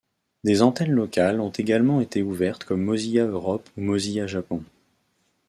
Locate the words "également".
1.51-2.01